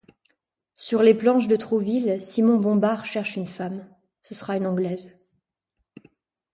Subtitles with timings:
[0.77, 3.87] Sur les planches de Trouville, Simon Bombard cherche une femme,
[4.23, 5.27] Ce sera une Anglaise...